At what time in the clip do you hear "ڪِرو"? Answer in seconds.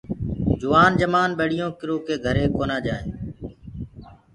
1.79-1.95